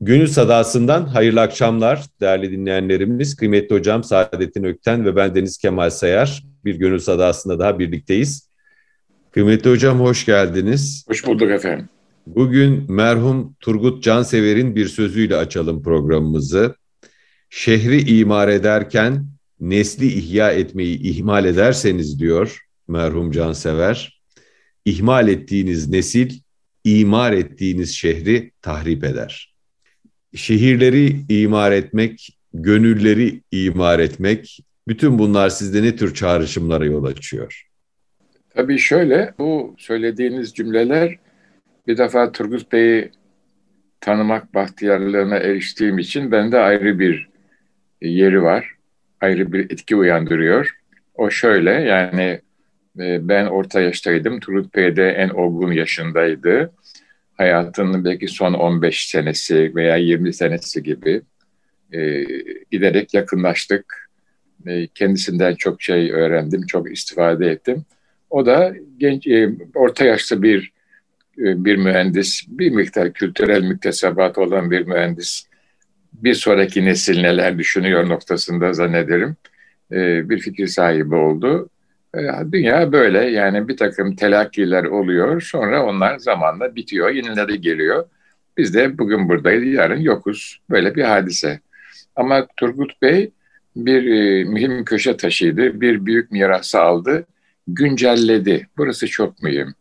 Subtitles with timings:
[0.00, 3.36] Gönül Sadası'ndan hayırlı akşamlar değerli dinleyenlerimiz.
[3.36, 6.44] Kıymetli hocam Saadettin Ökten ve ben Deniz Kemal Sayar.
[6.64, 8.48] Bir Gönül Sadası'nda daha birlikteyiz.
[9.30, 11.04] Kıymetli hocam hoş geldiniz.
[11.08, 11.88] Hoş bulduk efendim.
[12.26, 16.74] Bugün merhum Turgut Cansever'in bir sözüyle açalım programımızı.
[17.50, 19.26] Şehri imar ederken
[19.60, 22.58] nesli ihya etmeyi ihmal ederseniz diyor
[22.88, 24.22] merhum Cansever,
[24.84, 26.40] ihmal ettiğiniz nesil
[26.84, 29.57] imar ettiğiniz şehri tahrip eder
[30.34, 37.68] şehirleri imar etmek, gönülleri imar etmek, bütün bunlar sizde ne tür çağrışımlara yol açıyor?
[38.50, 41.18] Tabii şöyle, bu söylediğiniz cümleler
[41.86, 43.10] bir defa Turgut Bey'i
[44.00, 47.28] tanımak bahtiyarlığına eriştiğim için bende ayrı bir
[48.02, 48.74] yeri var.
[49.20, 50.78] Ayrı bir etki uyandırıyor.
[51.14, 52.40] O şöyle yani
[52.98, 54.40] e, ben orta yaştaydım.
[54.40, 56.72] Turgut Bey de en olgun yaşındaydı
[57.38, 61.22] hayatının belki son 15 senesi veya 20 senesi gibi
[61.92, 62.24] e,
[62.70, 64.08] giderek yakınlaştık.
[64.66, 67.84] E, kendisinden çok şey öğrendim, çok istifade ettim.
[68.30, 70.72] O da genç, e, orta yaşlı bir
[71.38, 75.44] e, bir mühendis, bir miktar kültürel müktesebat olan bir mühendis.
[76.12, 79.36] Bir sonraki nesil neler düşünüyor noktasında zannederim
[79.92, 81.70] e, bir fikir sahibi oldu.
[82.14, 82.20] E,
[82.52, 88.08] dünya böyle yani bir takım telakkiler oluyor sonra onlar zamanla bitiyor yenileri geliyor.
[88.56, 91.60] Biz de bugün buradayız yarın yokuz böyle bir hadise.
[92.16, 93.30] Ama Turgut Bey
[93.76, 97.26] bir e, mühim köşe taşıydı bir büyük mirası aldı
[97.68, 99.74] güncelledi burası çok mühim.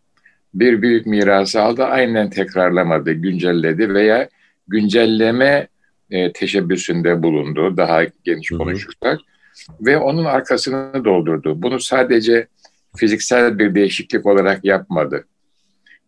[0.53, 4.29] Bir büyük mirası aldı aynen tekrarlamadı güncelledi veya
[4.67, 5.67] güncelleme
[6.11, 9.03] e, teşebbüsünde bulundu daha geniş konuşursak.
[9.03, 9.36] Hı hı
[9.81, 11.61] ve onun arkasını doldurdu.
[11.61, 12.47] Bunu sadece
[12.95, 15.25] fiziksel bir değişiklik olarak yapmadı.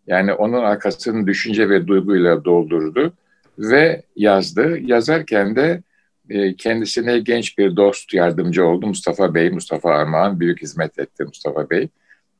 [0.07, 3.13] Yani onun arkasını düşünce ve duyguyla doldurdu
[3.57, 4.77] ve yazdı.
[4.79, 5.83] Yazarken de
[6.29, 8.87] e, kendisine genç bir dost yardımcı oldu.
[8.87, 11.89] Mustafa Bey, Mustafa Armağan büyük hizmet etti Mustafa Bey.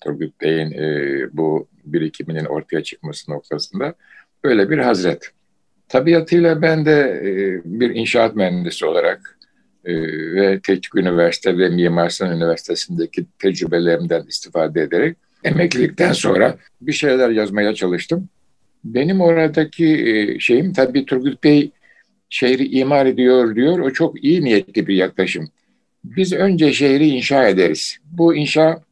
[0.01, 3.93] Turgut Bey'in e, bu birikiminin ortaya çıkması noktasında
[4.43, 5.31] böyle bir hazret.
[5.87, 9.38] Tabiatıyla ben de e, bir inşaat mühendisi olarak
[9.85, 17.73] ve Teknik Üniversite ve Mimar Sinan Üniversitesi'ndeki tecrübelerimden istifade ederek emeklilikten sonra bir şeyler yazmaya
[17.73, 18.29] çalıştım.
[18.83, 21.71] Benim oradaki e, şeyim tabii Turgut Bey
[22.29, 23.79] şehri imar ediyor diyor.
[23.79, 25.49] O çok iyi niyetli bir yaklaşım.
[26.03, 27.97] Biz önce şehri inşa ederiz.
[28.11, 28.83] Bu inşa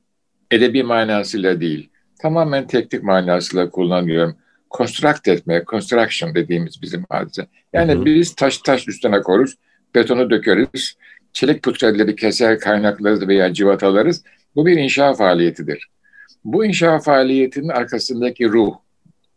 [0.51, 1.89] edebi manasıyla değil,
[2.21, 4.35] tamamen teknik manasıyla kullanıyorum.
[4.77, 7.47] Construct etme, construction dediğimiz bizim hadise.
[7.73, 8.05] Yani hı hı.
[8.05, 9.55] biz taş taş üstüne koruz
[9.97, 10.97] betonu dökeriz,
[11.33, 14.23] çelik putreleri keser, kaynaklarız veya civatalarız.
[14.55, 15.87] Bu bir inşa faaliyetidir.
[16.43, 18.75] Bu inşa faaliyetinin arkasındaki ruh,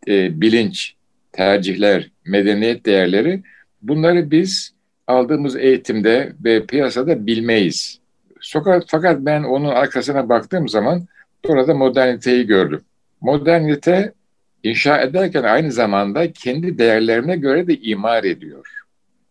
[0.07, 0.95] e, bilinç,
[1.31, 3.43] tercihler, medeniyet değerleri
[3.81, 4.73] bunları biz
[5.07, 7.99] aldığımız eğitimde ve piyasada bilmeyiz.
[8.41, 11.07] Fakat, fakat ben onun arkasına baktığım zaman
[11.47, 12.81] orada moderniteyi gördüm.
[13.21, 14.13] Modernite
[14.63, 18.80] inşa ederken aynı zamanda kendi değerlerine göre de imar ediyor.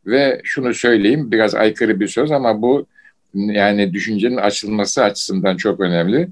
[0.06, 2.86] Ve şunu söyleyeyim biraz aykırı bir söz ama bu
[3.34, 6.28] yani düşüncenin açılması açısından çok önemli.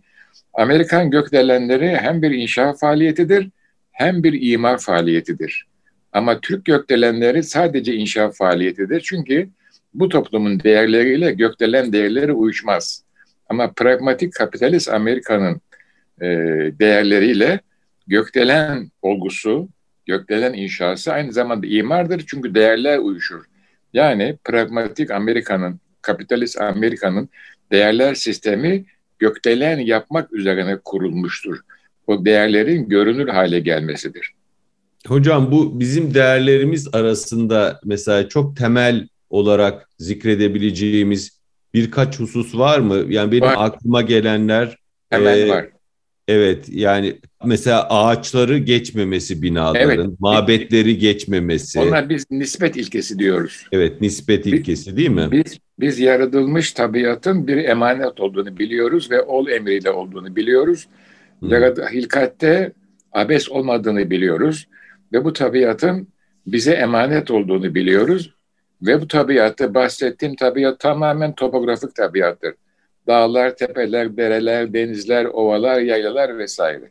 [0.54, 3.48] Amerikan gökdelenleri hem bir inşa faaliyetidir
[3.92, 5.66] hem bir imar faaliyetidir.
[6.12, 9.00] Ama Türk gökdelenleri sadece inşa faaliyetidir.
[9.00, 9.48] Çünkü
[9.94, 13.04] bu toplumun değerleriyle gökdelen değerleri uyuşmaz.
[13.48, 15.60] Ama pragmatik kapitalist Amerika'nın
[16.20, 16.26] e,
[16.78, 17.60] değerleriyle
[18.06, 19.68] gökdelen olgusu,
[20.06, 22.24] gökdelen inşası aynı zamanda imardır.
[22.26, 23.44] Çünkü değerler uyuşur.
[23.92, 27.28] Yani pragmatik Amerika'nın, kapitalist Amerika'nın
[27.72, 28.84] değerler sistemi
[29.18, 31.58] gökdelen yapmak üzerine kurulmuştur.
[32.06, 34.32] O değerlerin görünür hale gelmesidir.
[35.06, 41.40] Hocam bu bizim değerlerimiz arasında mesela çok temel olarak zikredebileceğimiz
[41.74, 43.04] birkaç husus var mı?
[43.08, 43.56] Yani benim var.
[43.58, 44.78] aklıma gelenler
[45.10, 45.66] Hemen e, var.
[46.28, 50.20] Evet yani mesela ağaçları geçmemesi binaların, evet.
[50.20, 51.80] mabetleri geçmemesi.
[51.80, 53.66] Onlar biz nispet ilkesi diyoruz.
[53.72, 55.28] Evet nispet ilkesi değil mi?
[55.30, 60.88] Biz, biz yaratılmış tabiatın bir emanet olduğunu biliyoruz ve ol emriyle olduğunu biliyoruz.
[61.40, 61.50] Hmm.
[61.92, 62.72] Hilkatte
[63.12, 64.68] abes olmadığını biliyoruz
[65.12, 66.08] ve bu tabiatın
[66.46, 68.34] bize emanet olduğunu biliyoruz
[68.82, 72.54] ve bu tabiatta bahsettiğim tabiat tamamen topografik tabiattır
[73.08, 76.90] dağlar, tepeler, dereler, denizler, ovalar, yaylalar vesaire.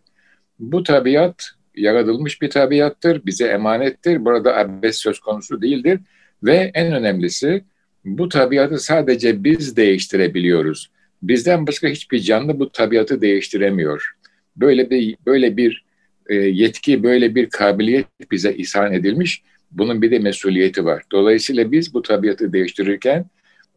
[0.59, 4.25] Bu tabiat yaratılmış bir tabiattır, bize emanettir.
[4.25, 5.99] Burada abes söz konusu değildir
[6.43, 7.63] ve en önemlisi
[8.05, 10.91] bu tabiatı sadece biz değiştirebiliyoruz.
[11.23, 14.11] Bizden başka hiçbir canlı bu tabiatı değiştiremiyor.
[14.55, 15.85] Böyle bir böyle bir
[16.29, 21.03] e, yetki, böyle bir kabiliyet bize ihsan edilmiş Bunun bir de mesuliyeti var.
[21.11, 23.25] Dolayısıyla biz bu tabiatı değiştirirken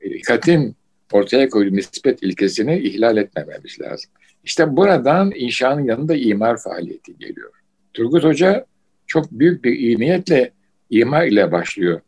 [0.02, 0.76] dikkatin
[1.12, 4.10] ortaya koyduğu nispet ilkesini ihlal etmememiz lazım.
[4.44, 7.50] İşte buradan inşanın yanında imar faaliyeti geliyor.
[7.94, 8.66] Turgut Hoca
[9.06, 10.52] çok büyük bir iyi niyetle
[10.90, 12.00] imar ile başlıyor.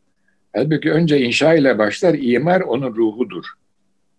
[0.53, 3.45] Halbuki önce inşa ile başlar, imar onun ruhudur.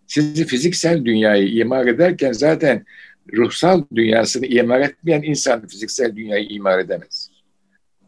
[0.06, 2.84] Sizi fiziksel dünyayı imar ederken zaten
[3.32, 7.30] ruhsal dünyasını imar etmeyen insan fiziksel dünyayı imar edemez.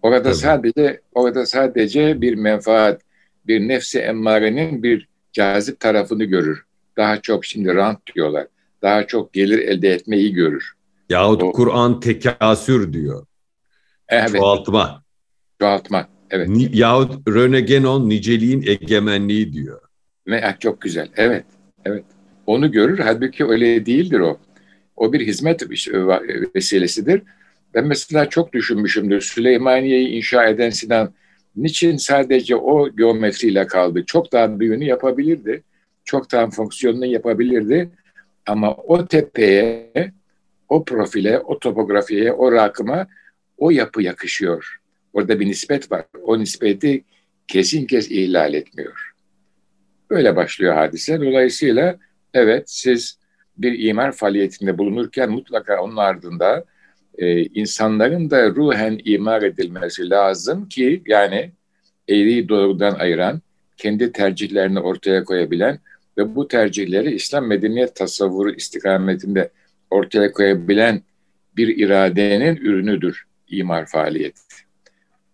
[0.02, 3.02] Orada sadece orada sadece bir menfaat,
[3.46, 6.65] bir nefsi emmarenin bir cazip tarafını görür.
[6.96, 8.46] Daha çok şimdi rant diyorlar.
[8.82, 10.72] Daha çok gelir elde etmeyi görür.
[11.10, 13.26] Yahut Kur'an tekasür diyor.
[14.08, 14.36] Evet.
[14.36, 15.02] Çoğaltma.
[15.60, 16.08] Çoğaltma.
[16.30, 16.48] Evet.
[16.48, 19.80] Ni, yahut Rene Genon niceliğin egemenliği diyor.
[20.26, 21.08] Ne, ah, çok güzel.
[21.16, 21.44] Evet.
[21.84, 22.04] Evet.
[22.46, 22.98] Onu görür.
[22.98, 24.38] Halbuki öyle değildir o.
[24.96, 25.62] O bir hizmet
[26.54, 27.22] vesilesidir.
[27.74, 29.20] Ben mesela çok düşünmüşümdür.
[29.20, 31.14] Süleymaniye'yi inşa eden Sinan
[31.56, 34.04] niçin sadece o geometriyle kaldı?
[34.06, 35.62] Çok daha büyüğünü yapabilirdi.
[36.06, 37.90] Çok daha fonksiyonunu yapabilirdi.
[38.46, 40.12] Ama o tepeye,
[40.68, 43.06] o profile, o topografiye, o rakıma
[43.58, 44.78] o yapı yakışıyor.
[45.12, 46.04] Orada bir nispet var.
[46.22, 47.04] O nispeti
[47.48, 49.12] kesin kes ihlal etmiyor.
[50.10, 51.20] Böyle başlıyor hadise.
[51.20, 51.96] Dolayısıyla
[52.34, 53.18] evet siz
[53.58, 56.64] bir imar faaliyetinde bulunurken mutlaka onun ardında
[57.18, 61.50] e, insanların da ruhen imar edilmesi lazım ki yani
[62.08, 63.40] eğriyi doğrudan ayıran,
[63.76, 65.78] kendi tercihlerini ortaya koyabilen
[66.18, 69.50] ve bu tercihleri İslam medeniyet tasavvuru istikametinde
[69.90, 71.02] ortaya koyabilen
[71.56, 74.40] bir iradenin ürünüdür imar faaliyeti.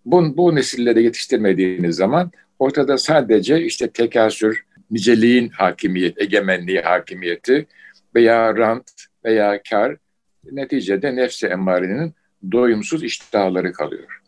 [0.04, 7.66] Bu, bu nesillere yetiştirmediğiniz zaman ortada sadece işte tekasür, niceliğin hakimiyet, egemenliği hakimiyeti
[8.14, 8.90] veya rant
[9.24, 9.96] veya kar
[10.52, 12.14] neticede nefsi emmarenin
[12.52, 14.22] doyumsuz iştahları kalıyor.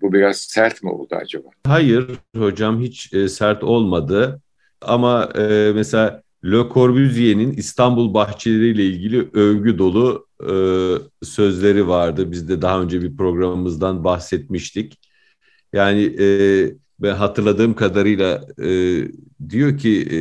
[0.00, 1.48] Bu biraz sert mi oldu acaba?
[1.66, 4.40] Hayır hocam hiç e, sert olmadı.
[4.80, 10.52] Ama e, mesela Le Corbusier'in İstanbul bahçeleri ile ilgili övgü dolu e,
[11.26, 12.30] sözleri vardı.
[12.32, 14.98] Biz de daha önce bir programımızdan bahsetmiştik.
[15.72, 16.26] Yani e,
[17.00, 19.02] ben hatırladığım kadarıyla e,
[19.50, 20.20] diyor ki e,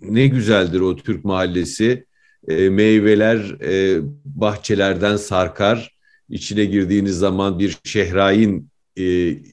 [0.00, 2.06] ne güzeldir o Türk mahallesi.
[2.48, 5.96] E, meyveler e, bahçelerden sarkar.
[6.28, 9.02] İçine girdiğiniz zaman bir şehrain e,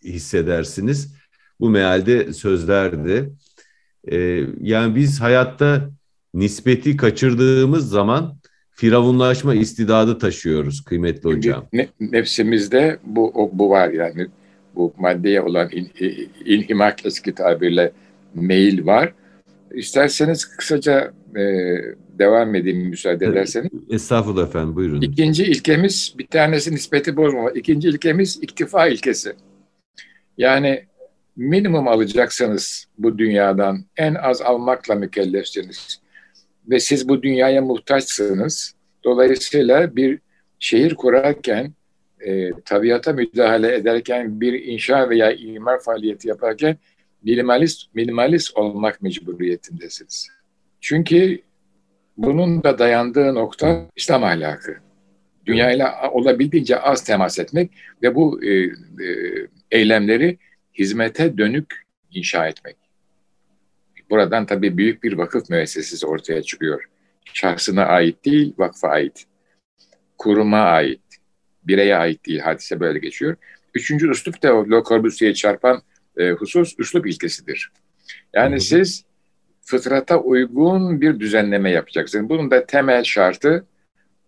[0.03, 1.15] hissedersiniz.
[1.59, 3.33] Bu mealde sözlerdi.
[4.11, 5.89] E, yani biz hayatta
[6.33, 8.37] nispeti kaçırdığımız zaman
[8.71, 11.65] firavunlaşma istidadı taşıyoruz kıymetli hocam.
[11.73, 14.27] Ne, nefsimizde bu bu var yani
[14.75, 15.91] bu maddeye olan in,
[16.45, 17.91] inhimak eski tabirle
[18.35, 19.13] meyil var.
[19.73, 21.41] İsterseniz kısaca e,
[22.19, 23.69] devam edeyim müsaade ederseniz.
[23.89, 25.01] Estağfurullah efendim buyurun.
[25.01, 27.51] İkinci ilkemiz bir tanesi nispeti bozmama.
[27.51, 29.33] İkinci ilkemiz iktifa ilkesi.
[30.37, 30.85] Yani
[31.35, 36.01] minimum alacaksanız bu dünyadan en az almakla mükellefsiniz.
[36.69, 38.75] Ve siz bu dünyaya muhtaçsınız.
[39.03, 40.19] Dolayısıyla bir
[40.59, 41.73] şehir kurarken,
[42.19, 46.77] e, tabiata müdahale ederken, bir inşa veya imar faaliyeti yaparken
[47.23, 50.27] minimalist minimalist olmak mecburiyetindesiniz.
[50.81, 51.39] Çünkü
[52.17, 54.77] bunun da dayandığı nokta İslam ahlakı.
[55.45, 57.71] Dünyayla olabildiğince az temas etmek
[58.03, 58.69] ve bu e, e,
[59.71, 60.37] eylemleri
[60.79, 62.77] hizmete dönük inşa etmek.
[64.09, 66.89] Buradan tabii büyük bir vakıf müessesesi ortaya çıkıyor.
[67.33, 69.25] Şahsına ait değil, vakfa ait.
[70.17, 71.01] Kuruma ait,
[71.63, 72.39] bireye ait değil.
[72.39, 73.35] Hadise böyle geçiyor.
[73.73, 75.81] Üçüncü üslup da Le Corbusier'e çarpan
[76.17, 77.71] e, husus üslup ilkesidir.
[78.33, 78.61] Yani hı hı.
[78.63, 79.05] siz
[79.61, 82.29] fıtrata uygun bir düzenleme yapacaksınız.
[82.29, 83.65] Bunun da temel şartı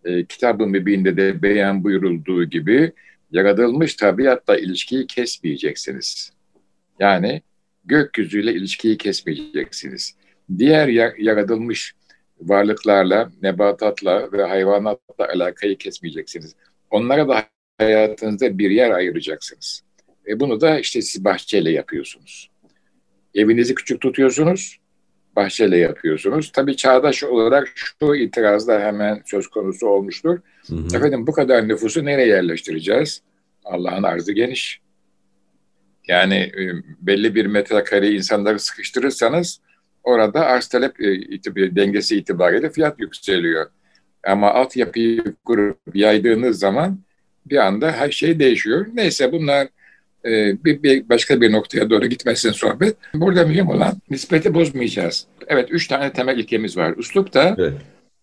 [0.06, 2.92] e, kitabın mübinde de beyan buyurulduğu gibi
[3.32, 6.35] yaratılmış tabiatla ilişkiyi kesmeyeceksiniz.
[7.00, 7.42] Yani
[7.86, 10.16] gökyüzüyle ilişkiyi kesmeyeceksiniz.
[10.58, 10.88] Diğer
[11.18, 11.94] yaratılmış
[12.42, 16.56] varlıklarla, nebatatla ve hayvanatla alakayı kesmeyeceksiniz.
[16.92, 17.46] Onlara da
[17.78, 19.84] hayatınızda bir yer ayıracaksınız.
[20.28, 22.50] E bunu da işte siz bahçeyle yapıyorsunuz.
[23.36, 24.80] Evinizi küçük tutuyorsunuz,
[25.36, 26.52] bahçeyle yapıyorsunuz.
[26.52, 30.40] Tabii çağdaş olarak şu itiraz da hemen söz konusu olmuştur.
[30.68, 30.98] Hı hı.
[30.98, 33.22] Efendim bu kadar nüfusu nereye yerleştireceğiz?
[33.64, 34.82] Allah'ın arzı geniş.
[36.08, 36.62] Yani e,
[37.02, 39.60] belli bir metrekare insanları sıkıştırırsanız
[40.04, 43.66] orada arz talep e, dengesi itibariyle fiyat yükseliyor.
[44.28, 47.00] Ama altyapıyı kurup yaydığınız zaman
[47.46, 48.86] bir anda her şey değişiyor.
[48.94, 49.68] Neyse bunlar
[50.26, 52.98] e, bir, bir başka bir noktaya doğru gitmesin sohbet.
[53.14, 55.28] Burada mühim olan nispeti bozmayacağız.
[55.48, 56.94] Evet üç tane temel ilkemiz var.
[56.98, 57.74] Üslup da evet.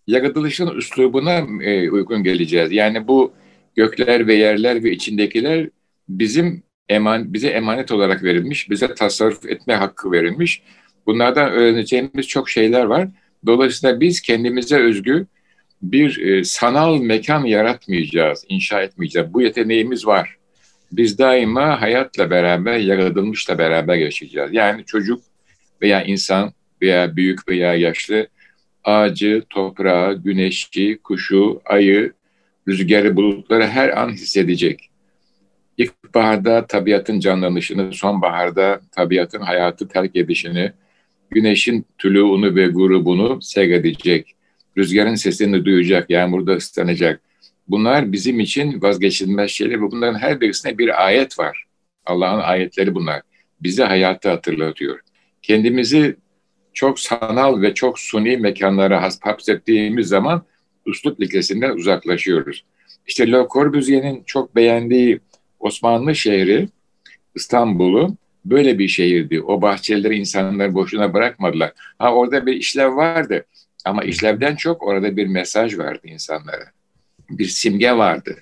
[0.07, 2.73] yaratılışın üslubuna e, uygun geleceğiz.
[2.73, 3.33] Yani bu
[3.77, 5.69] gökler ve yerler ve içindekiler
[6.09, 10.62] bizim eman, bize emanet olarak verilmiş, bize tasarruf etme hakkı verilmiş.
[11.07, 13.09] Bunlardan öğreneceğimiz çok şeyler var.
[13.47, 15.27] Dolayısıyla biz kendimize özgü
[15.83, 19.35] bir e, sanal mekan yaratmayacağız, inşa etmeyeceğiz.
[19.35, 20.37] Bu yeteneğimiz var.
[20.93, 24.53] Biz daima hayatla beraber, yaratılmışla beraber yaşayacağız.
[24.53, 25.23] Yani çocuk
[25.83, 28.27] veya insan veya büyük veya yaşlı
[28.85, 32.12] ağacı, toprağı, güneşi, kuşu, ayı,
[32.69, 34.92] rüzgarı, bulutları her an hissedecek.
[35.79, 40.73] İlkbaharda tabiatın canlanışını, sonbaharda tabiatın hayatı terk edişini,
[41.31, 44.35] güneşin tülüğünü ve grubunu seyredecek.
[44.79, 47.21] Rüzgarın sesini duyacak, yağmurda ıslanacak.
[47.69, 51.64] Bunlar bizim için vazgeçilmez şeyler ve bunların her birisine bir ayet var.
[52.07, 53.23] Allah'ın ayetleri bunlar.
[53.61, 55.00] Bize hayatı hatırlatıyor.
[55.43, 56.17] Kendimizi
[56.73, 60.43] çok sanal ve çok suni mekanlara hapsettiğimiz zaman
[60.87, 62.64] üslup ilkesinden uzaklaşıyoruz.
[63.07, 65.21] İşte Le Corbusier'in çok beğendiği
[65.62, 66.69] Osmanlı şehri
[67.35, 69.42] İstanbul'u böyle bir şehirdi.
[69.42, 71.73] O bahçeleri insanlar boşuna bırakmadılar.
[71.99, 73.45] Ha orada bir işlev vardı
[73.85, 76.64] ama işlevden çok orada bir mesaj vardı insanlara.
[77.31, 78.37] Bir simge vardı.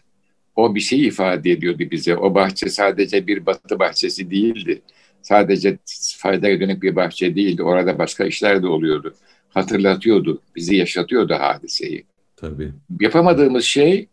[0.57, 2.17] O bir şey ifade ediyordu bize.
[2.17, 4.83] O bahçe sadece bir batı bahçesi değildi.
[5.23, 5.79] Sadece
[6.19, 7.63] faydaya dönük bir bahçe değildi.
[7.63, 9.15] Orada başka işler de oluyordu.
[9.49, 12.05] Hatırlatıyordu, bizi yaşatıyordu hadiseyi.
[12.37, 12.73] Tabii.
[13.01, 14.09] Yapamadığımız şey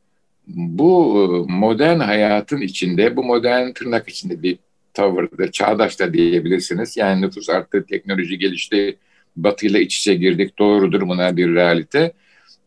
[0.47, 1.17] bu
[1.49, 4.59] e, modern hayatın içinde, bu modern tırnak içinde bir
[4.93, 5.51] tavırdır.
[5.51, 6.97] Çağdaş da diyebilirsiniz.
[6.97, 8.97] Yani nüfus arttı, teknoloji gelişti,
[9.35, 10.59] batıyla iç içe girdik.
[10.59, 12.13] Doğrudur buna bir realite.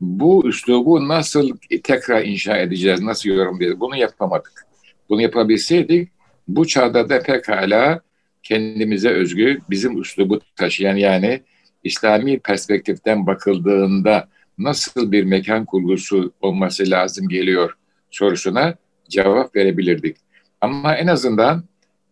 [0.01, 3.81] Bu üslubu nasıl tekrar inşa edeceğiz, nasıl yorumlayacağız?
[3.81, 4.67] Bunu yapamadık.
[5.09, 6.09] Bunu yapabilseydik
[6.57, 8.01] bu çağda da pekala
[8.43, 11.41] kendimize özgü bizim üslubu taşıyan yani
[11.85, 14.29] İslami perspektiften bakıldığında
[14.65, 17.77] nasıl bir mekan kurgusu olması lazım geliyor
[18.11, 18.75] sorusuna
[19.09, 20.17] cevap verebilirdik.
[20.61, 21.65] Ama en azından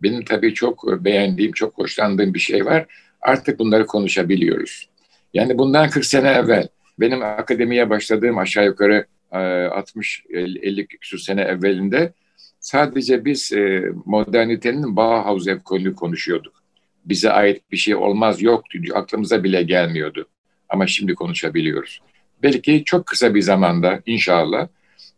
[0.03, 2.87] benim tabii çok beğendiğim, çok hoşlandığım bir şey var.
[3.21, 4.89] Artık bunları konuşabiliyoruz.
[5.35, 6.69] Yani bundan 40 sene evvel
[7.01, 12.13] benim akademiye başladığım aşağı yukarı 60-50 küsur sene evvelinde
[12.61, 16.63] sadece biz e, modernitenin Bauhaus ekolünü konuşuyorduk.
[17.05, 20.29] Bize ait bir şey olmaz yoktu, aklımıza bile gelmiyordu.
[20.69, 22.01] Ama şimdi konuşabiliyoruz.
[22.43, 24.69] Belki çok kısa bir zamanda inşallah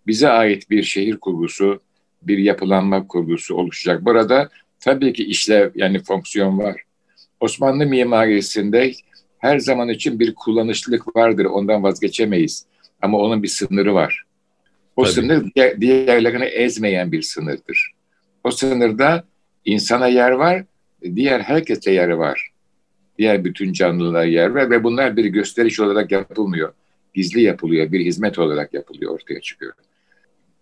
[0.06, 1.80] bize ait bir şehir kurgusu,
[2.22, 4.04] bir yapılanma kurgusu oluşacak.
[4.04, 4.48] Burada
[4.80, 6.82] tabii ki işlev yani fonksiyon var.
[7.40, 8.92] Osmanlı mimarisinde
[9.38, 11.44] her zaman için bir kullanışlılık vardır.
[11.44, 12.66] Ondan vazgeçemeyiz.
[13.02, 14.24] Ama onun bir sınırı var.
[14.96, 15.12] O Tabii.
[15.12, 15.50] sınır
[15.80, 17.92] diğerlerini ezmeyen bir sınırdır.
[18.44, 19.24] O sınırda
[19.64, 20.64] insana yer var,
[21.14, 22.50] diğer herkese yer var.
[23.18, 26.72] Diğer bütün canlılara yer var ve bunlar bir gösteriş olarak yapılmıyor.
[27.14, 29.72] Gizli yapılıyor, bir hizmet olarak yapılıyor, ortaya çıkıyor.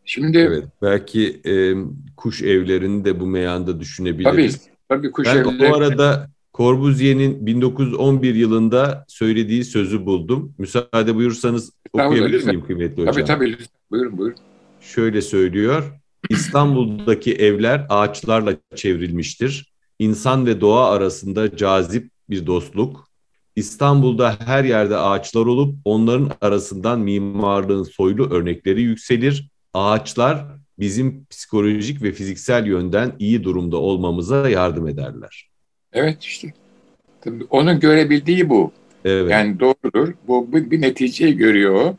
[0.05, 1.75] Şimdi evet, belki e,
[2.17, 4.57] kuş evlerini de bu meyanda düşünebiliriz.
[4.57, 5.59] Tabii, tabii kuş ben evleri.
[5.59, 10.55] bu arada Corbusier'in 1911 yılında söylediği sözü buldum.
[10.59, 13.15] Müsaade buyursanız okuyabilir miyim kıymetli hocam?
[13.15, 13.57] Tabii tabii.
[13.91, 14.39] Buyurun buyurun.
[14.81, 15.85] Şöyle söylüyor.
[16.31, 19.73] İstanbul'daki evler ağaçlarla çevrilmiştir.
[19.99, 23.08] İnsan ve doğa arasında cazip bir dostluk.
[23.59, 29.51] İstanbul'da her yerde ağaçlar olup onların arasından mimarlığın soylu örnekleri yükselir.
[29.75, 30.45] Ağaçlar
[30.79, 35.49] bizim psikolojik ve fiziksel yönden iyi durumda olmamıza yardım ederler.
[35.93, 36.53] Evet işte.
[37.21, 38.73] Tabii onun görebildiği bu.
[39.05, 39.31] Evet.
[39.31, 40.15] Yani doğrudur.
[40.29, 41.95] Bu bir, neticeyi görüyor.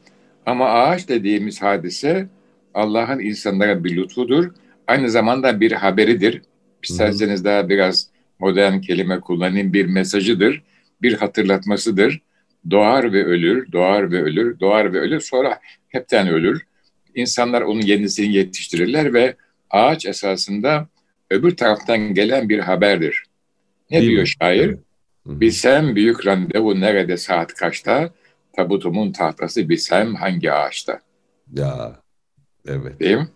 [0.45, 2.27] Ama ağaç dediğimiz hadise
[2.73, 4.51] Allah'ın insanlara bir lütfudur.
[4.87, 6.41] Aynı zamanda bir haberidir.
[6.83, 8.07] İsterseniz daha biraz
[8.39, 9.73] modern kelime kullanayım.
[9.73, 10.63] Bir mesajıdır,
[11.01, 12.21] bir hatırlatmasıdır.
[12.71, 15.19] Doğar ve ölür, doğar ve ölür, doğar ve ölür.
[15.19, 16.65] Sonra hepten ölür.
[17.15, 19.35] İnsanlar onun yenisini yetiştirirler ve
[19.69, 20.87] ağaç esasında
[21.29, 23.23] öbür taraftan gelen bir haberdir.
[23.91, 24.27] Ne Değil diyor mi?
[24.27, 24.65] şair?
[24.69, 24.79] Evet.
[25.25, 28.09] Bilsem büyük randevu nerede saat kaçta?
[28.55, 30.99] Tabutumun tahtası bilsem hangi ağaçta?
[31.53, 32.01] Ya
[32.67, 32.99] evet.
[32.99, 33.27] Değil mi?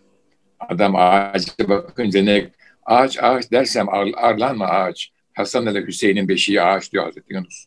[0.59, 2.49] Adam ağaca bakınca ne?
[2.85, 5.12] Ağaç ağaç dersem ar, arlanma ağaç.
[5.33, 7.65] Hasan ile Hüseyin'in beşiği ağaç diyor Hazreti Yunus.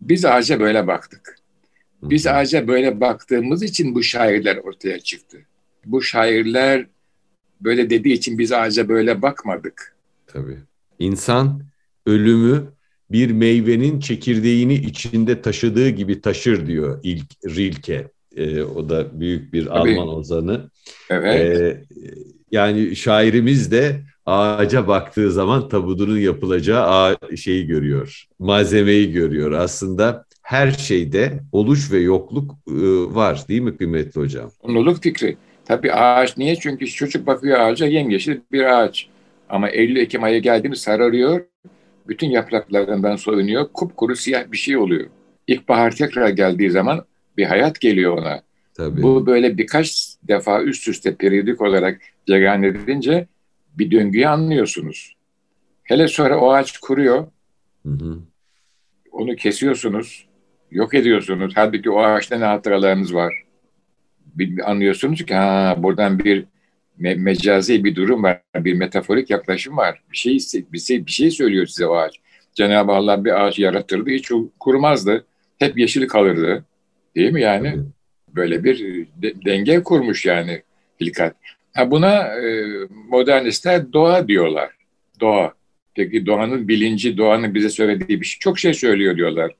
[0.00, 1.36] Biz ağaca böyle baktık.
[2.02, 5.38] Biz ağaca böyle baktığımız için bu şairler ortaya çıktı.
[5.86, 6.86] Bu şairler
[7.60, 9.96] böyle dediği için biz ağaca böyle bakmadık.
[10.26, 10.58] Tabii.
[10.98, 11.62] İnsan
[12.06, 12.72] ölümü
[13.10, 18.08] bir meyvenin çekirdeğini içinde taşıdığı gibi taşır diyor ilk Rilke.
[18.36, 19.78] E, o da büyük bir Tabii.
[19.78, 20.70] Alman ozanı.
[21.10, 21.58] Evet.
[21.58, 21.84] E,
[22.50, 28.24] yani şairimiz de ağaca baktığı zaman tabudunun yapılacağı ağ şeyi görüyor.
[28.38, 29.52] Malzemeyi görüyor.
[29.52, 32.72] Aslında her şeyde oluş ve yokluk e,
[33.14, 34.50] var değil mi kıymetli hocam?
[34.62, 35.36] Onluluk fikri.
[35.64, 36.56] Tabii ağaç niye?
[36.56, 39.08] Çünkü çocuk bakıyor ağaca yemyeşil bir ağaç.
[39.48, 41.40] Ama Eylül-Ekim ayı geldiğinde sararıyor.
[42.08, 43.68] Bütün yapraklarından soyunuyor.
[43.74, 45.06] Kupkuru siyah bir şey oluyor.
[45.46, 47.04] İlkbahar tekrar geldiği zaman
[47.36, 48.42] bir hayat geliyor ona.
[48.74, 49.02] Tabii.
[49.02, 53.26] Bu böyle birkaç defa üst üste periyodik olarak cereyan edince
[53.78, 55.16] bir döngüyü anlıyorsunuz.
[55.82, 57.26] Hele sonra o ağaç kuruyor.
[57.86, 58.18] Hı hı.
[59.12, 60.26] Onu kesiyorsunuz.
[60.70, 61.52] Yok ediyorsunuz.
[61.56, 63.34] Halbuki o ağaçta ne hatıralarınız var.
[64.34, 66.44] Bir, anlıyorsunuz ki ha buradan bir
[66.98, 68.40] me mecazi bir durum var.
[68.56, 70.02] Bir metaforik yaklaşım var.
[70.12, 70.38] Bir şey,
[70.72, 72.20] bir şey, bir şey söylüyor size o ağaç.
[72.54, 74.10] Cenab-ı Allah bir ağaç yaratırdı.
[74.10, 75.24] Hiç kurmazdı.
[75.58, 76.64] Hep yeşil kalırdı.
[77.16, 77.70] Değil mi yani?
[77.70, 77.86] Hı.
[78.34, 80.62] Böyle bir de, denge kurmuş yani
[81.00, 81.36] hilkat.
[81.74, 82.64] Ha buna e,
[83.08, 84.70] modernistler doğa diyorlar.
[85.20, 85.54] Doğa.
[85.94, 89.52] Peki doğanın bilinci, doğanın bize söylediği bir şey, çok şey söylüyor diyorlar.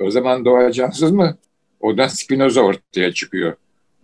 [0.00, 1.38] O zaman doğa cansız mı?
[1.80, 3.54] Oradan Spinoza ortaya çıkıyor.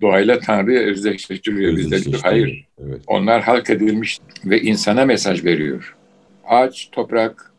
[0.00, 2.16] Doğayla Tanrı'yı özdeşleştiriyor bizleri.
[2.22, 2.66] Hayır.
[2.84, 3.00] Evet.
[3.06, 5.96] Onlar halk edilmiş ve insana mesaj veriyor.
[6.44, 7.52] Ağaç, toprak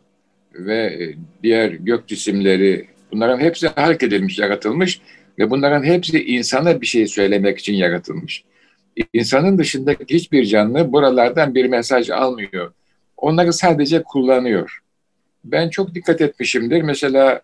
[0.54, 1.10] ve
[1.44, 5.02] diğer gök cisimleri bunların hepsi halk edilmiş, yaratılmış
[5.40, 8.44] ve bunların hepsi insana bir şey söylemek için yaratılmış.
[9.14, 12.74] İnsanın dışındaki hiçbir canlı buralardan bir mesaj almıyor.
[13.18, 14.80] Onları sadece kullanıyor.
[15.44, 16.82] Ben çok dikkat etmişimdir.
[16.82, 17.42] Mesela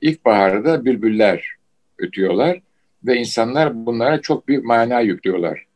[0.00, 1.56] ilkbaharda bülbüller
[1.98, 2.60] ötüyorlar
[3.06, 5.66] ve insanlar bunlara çok büyük mana yüklüyorlar.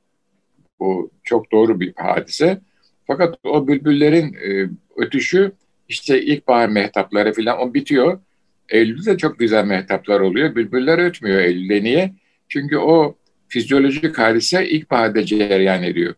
[0.81, 2.61] Bu çok doğru bir hadise.
[3.07, 5.53] Fakat o bülbüllerin e, ötüşü
[5.89, 8.21] işte ilkbahar mehtapları falan o bitiyor.
[8.69, 10.55] Eylül'de de çok güzel mehtaplar oluyor.
[10.55, 11.85] Bülbüller ötmüyor Eylül'de.
[11.85, 12.13] Niye?
[12.49, 13.17] Çünkü o
[13.49, 16.15] fizyolojik hadise ilkbaharda cereyan ediyor.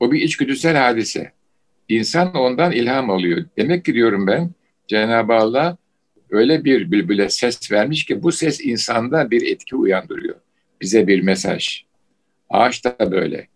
[0.00, 1.32] O bir içgüdüsel hadise.
[1.88, 3.44] İnsan ondan ilham alıyor.
[3.58, 4.50] Demek ki diyorum ben
[4.88, 5.76] Cenab-ı Allah
[6.30, 10.36] öyle bir bülbüle ses vermiş ki bu ses insanda bir etki uyandırıyor.
[10.80, 11.84] Bize bir mesaj.
[12.50, 13.46] Ağaç da böyle,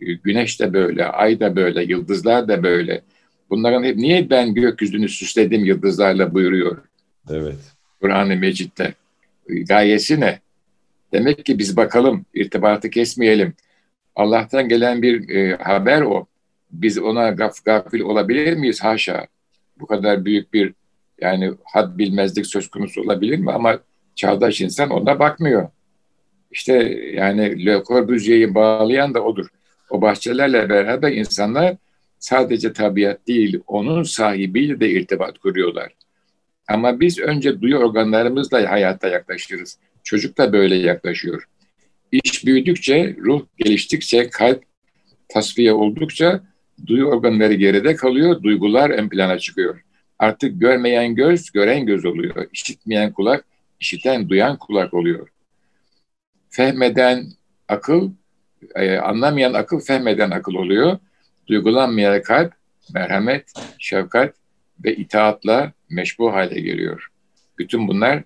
[0.00, 3.02] güneş de böyle, ay da böyle, yıldızlar da böyle.
[3.50, 6.78] Bunların hep niye ben gökyüzünü süsledim yıldızlarla buyuruyor.
[7.30, 7.58] Evet.
[8.00, 8.94] Kur'an-ı Mecit'te.
[9.48, 10.40] Gayesi ne?
[11.14, 13.54] Demek ki biz bakalım, irtibatı kesmeyelim.
[14.16, 16.26] Allah'tan gelen bir e, haber o.
[16.70, 18.84] Biz ona gaf, gafil olabilir miyiz?
[18.84, 19.26] Haşa.
[19.80, 20.74] Bu kadar büyük bir
[21.20, 23.52] yani had bilmezlik söz konusu olabilir mi?
[23.52, 23.78] Ama
[24.14, 25.68] çağdaş insan ona bakmıyor.
[26.50, 26.72] İşte
[27.14, 29.46] yani Le Corbusier'i bağlayan da odur.
[29.90, 31.76] O bahçelerle beraber insanlar
[32.18, 35.92] sadece tabiat değil, onun sahibiyle de irtibat kuruyorlar.
[36.68, 39.78] Ama biz önce duyu organlarımızla hayata yaklaşırız.
[40.04, 41.44] Çocuk da böyle yaklaşıyor.
[42.12, 44.64] İş büyüdükçe, ruh geliştikçe, kalp
[45.28, 46.42] tasfiye oldukça
[46.86, 49.80] duyu organları geride kalıyor, duygular ön plana çıkıyor.
[50.18, 52.46] Artık görmeyen göz, gören göz oluyor.
[52.52, 53.44] İşitmeyen kulak,
[53.80, 55.28] işiten, duyan kulak oluyor.
[56.50, 57.26] Fehmeden
[57.68, 58.10] akıl,
[58.74, 60.98] e, anlamayan akıl fehmeden akıl oluyor.
[61.46, 62.52] Duygulanmayan kalp,
[62.94, 64.34] merhamet, şefkat
[64.84, 67.08] ve itaatla meşbu hale geliyor.
[67.58, 68.24] Bütün bunlar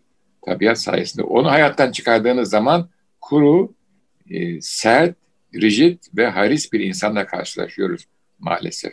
[0.49, 1.23] tabiat sayesinde.
[1.23, 2.89] Onu hayattan çıkardığınız zaman
[3.21, 3.73] kuru,
[4.31, 5.17] e, sert,
[5.55, 8.05] rigid ve haris bir insanla karşılaşıyoruz
[8.39, 8.93] maalesef.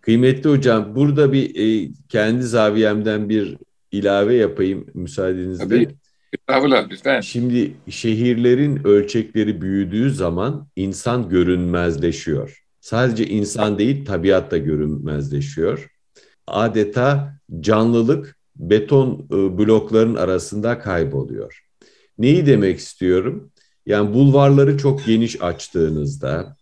[0.00, 3.56] Kıymetli hocam burada bir e, kendi zaviyemden bir
[3.92, 5.64] ilave yapayım müsaadenizle.
[5.64, 5.88] Tabii.
[6.32, 7.20] Estağfurullah lütfen.
[7.20, 12.64] Şimdi şehirlerin ölçekleri büyüdüğü zaman insan görünmezleşiyor.
[12.80, 15.90] Sadece insan değil tabiat da görünmezleşiyor.
[16.46, 21.64] Adeta canlılık beton e, blokların arasında kayboluyor.
[22.18, 23.50] Neyi demek istiyorum?
[23.86, 26.56] Yani bulvarları çok geniş açtığınızda,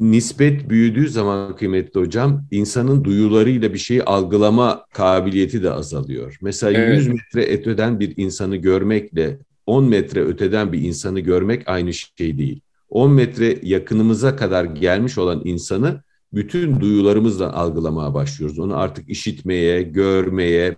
[0.00, 6.38] nispet büyüdüğü zaman kıymetli hocam insanın duyularıyla bir şeyi algılama kabiliyeti de azalıyor.
[6.42, 6.98] Mesela evet.
[6.98, 12.60] 100 metre öteden bir insanı görmekle 10 metre öteden bir insanı görmek aynı şey değil.
[12.90, 18.58] 10 metre yakınımıza kadar gelmiş olan insanı bütün duyularımızla algılamaya başlıyoruz.
[18.58, 20.76] Onu artık işitmeye, görmeye,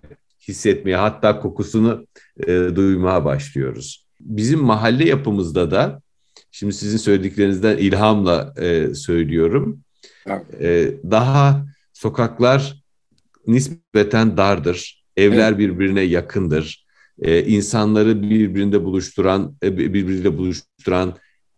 [0.48, 2.06] hissetmeye hatta kokusunu
[2.46, 4.06] e, duymaya başlıyoruz.
[4.20, 6.02] Bizim mahalle yapımızda da
[6.52, 9.80] Şimdi sizin söylediklerinizden ilhamla e, söylüyorum.
[10.60, 12.82] E, daha sokaklar
[13.46, 15.04] nispeten dardır.
[15.16, 15.58] Evler evet.
[15.58, 16.86] birbirine yakındır.
[17.22, 21.16] E, insanları birbirinde buluşturan, e, birbiriyle buluşturan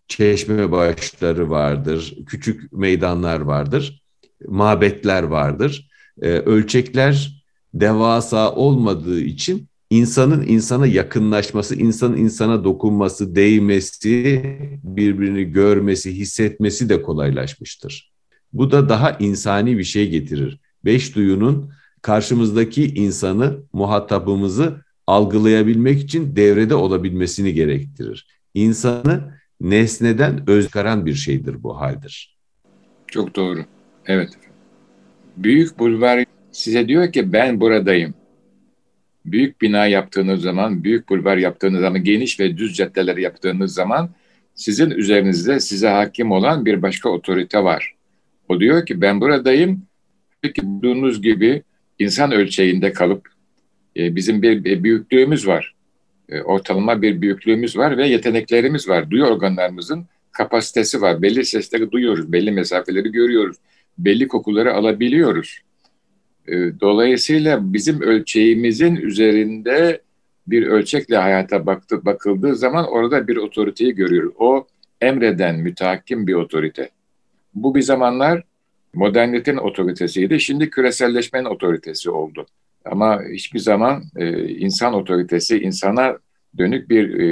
[0.08, 2.14] çeşme başları vardır.
[2.26, 4.02] Küçük meydanlar vardır.
[4.48, 5.90] Mabetler vardır.
[6.22, 7.41] E, ölçekler
[7.74, 14.42] devasa olmadığı için insanın insana yakınlaşması, insanın insana dokunması, değmesi,
[14.84, 18.12] birbirini görmesi, hissetmesi de kolaylaşmıştır.
[18.52, 20.60] Bu da daha insani bir şey getirir.
[20.84, 28.26] Beş duyunun karşımızdaki insanı, muhatabımızı algılayabilmek için devrede olabilmesini gerektirir.
[28.54, 32.38] İnsanı nesneden özkaran bir şeydir bu haldir.
[33.06, 33.64] Çok doğru.
[34.06, 34.30] Evet.
[35.36, 38.14] Büyük bulvar size diyor ki ben buradayım.
[39.24, 44.10] Büyük bina yaptığınız zaman, büyük bulvar yaptığınız zaman, geniş ve düz caddeler yaptığınız zaman
[44.54, 47.94] sizin üzerinizde size hakim olan bir başka otorite var.
[48.48, 49.82] O diyor ki ben buradayım.
[50.42, 51.62] Peki bulduğunuz gibi
[51.98, 53.28] insan ölçeğinde kalıp
[53.96, 55.74] e, bizim bir, bir büyüklüğümüz var.
[56.28, 59.10] E, ortalama bir büyüklüğümüz var ve yeteneklerimiz var.
[59.10, 61.22] Duyu organlarımızın kapasitesi var.
[61.22, 63.56] Belli sesleri duyuyoruz, belli mesafeleri görüyoruz,
[63.98, 65.60] belli kokuları alabiliyoruz.
[66.48, 70.02] E, dolayısıyla bizim ölçeğimizin üzerinde
[70.46, 74.32] bir ölçekle hayata baktı, bakıldığı zaman orada bir otoriteyi görüyoruz.
[74.38, 74.66] O
[75.00, 76.90] emreden, mütehakim bir otorite.
[77.54, 78.42] Bu bir zamanlar
[78.94, 80.40] modernitenin otoritesiydi.
[80.40, 82.46] Şimdi küreselleşmenin otoritesi oldu.
[82.84, 86.18] Ama hiçbir zaman e, insan otoritesi, insana
[86.58, 87.26] dönük bir e,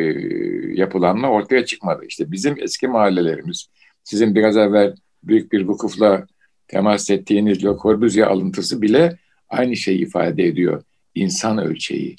[0.74, 2.04] yapılanma ortaya çıkmadı.
[2.08, 3.66] İşte bizim eski mahallelerimiz,
[4.04, 4.94] sizin biraz evvel
[5.24, 6.26] büyük bir vukufla
[6.70, 10.82] temas ettiğiniz Le Corbusier alıntısı bile aynı şeyi ifade ediyor.
[11.14, 12.16] İnsan ölçeği.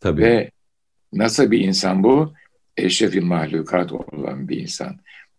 [0.00, 0.20] Tabii.
[0.22, 0.50] Ve
[1.12, 2.32] nasıl bir insan bu?
[2.76, 4.96] Eşrefi mahlukat olan bir insan.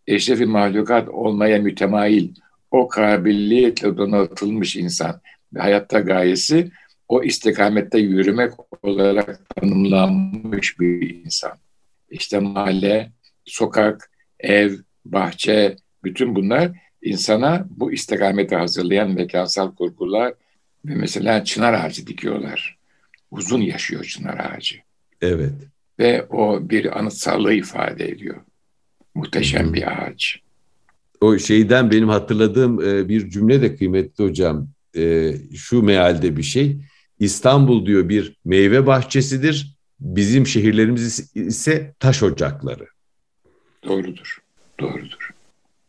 [0.07, 2.29] Eşrefi mahlukat olmaya mütemail,
[2.71, 5.21] o kabiliyetle donatılmış insan.
[5.53, 6.71] Ve hayatta gayesi
[7.07, 8.51] o istikamette yürümek
[8.83, 11.51] olarak tanımlanmış bir insan.
[12.09, 13.11] İşte mahalle,
[13.45, 14.73] sokak, ev,
[15.05, 16.71] bahçe, bütün bunlar
[17.03, 20.33] insana bu istikameti hazırlayan mekansal kurgular
[20.85, 22.77] ve mesela çınar ağacı dikiyorlar.
[23.31, 24.75] Uzun yaşıyor çınar ağacı.
[25.21, 25.53] Evet.
[25.99, 28.35] Ve o bir anıtsallığı ifade ediyor.
[29.15, 29.73] Muhteşem Hı-hı.
[29.73, 30.39] bir ağaç.
[31.21, 34.67] O şeyden benim hatırladığım e, bir cümle de kıymetli hocam.
[34.97, 36.77] E, şu mealde bir şey.
[37.19, 39.77] İstanbul diyor bir meyve bahçesidir.
[39.99, 42.87] Bizim şehirlerimiz ise taş ocakları.
[43.83, 44.37] Doğrudur.
[44.79, 45.22] Doğrudur.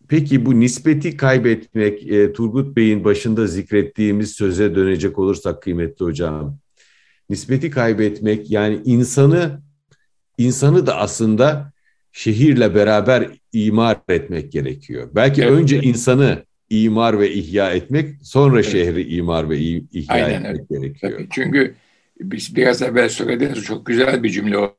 [0.08, 6.58] Peki bu nispeti kaybetmek e, Turgut Bey'in başında zikrettiğimiz söze dönecek olursak kıymetli hocam.
[7.30, 9.60] Nispeti kaybetmek yani insanı
[10.38, 11.72] insanı da aslında
[12.12, 15.08] şehirle beraber imar etmek gerekiyor.
[15.14, 15.52] Belki evet.
[15.52, 18.72] önce insanı imar ve ihya etmek, sonra evet.
[18.72, 20.80] şehri imar ve ihya Aynen etmek öyle.
[20.86, 21.12] gerekiyor.
[21.12, 21.28] Tabii.
[21.30, 21.74] Çünkü
[22.20, 24.76] biz biraz evvel söylediğiniz çok güzel bir cümle o.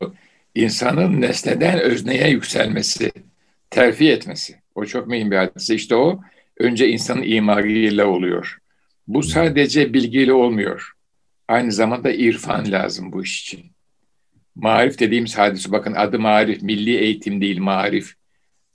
[0.54, 3.12] İnsanın nesneden özneye yükselmesi,
[3.70, 4.65] terfi etmesi.
[4.76, 5.74] O çok mühim bir hadise.
[5.74, 6.20] İşte o
[6.58, 8.58] önce insanın imarıyla oluyor.
[9.06, 10.92] Bu sadece bilgiyle olmuyor.
[11.48, 13.64] Aynı zamanda irfan lazım bu iş için.
[14.54, 18.14] Marif dediğimiz hadise bakın adı marif, milli eğitim değil marif.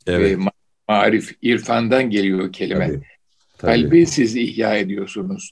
[0.07, 0.31] Evet.
[0.31, 0.37] E,
[0.87, 2.87] marif, irfandan geliyor kelime.
[2.87, 3.01] Tabii,
[3.57, 3.81] tabii.
[3.81, 5.51] Kalbi siz ihya ediyorsunuz.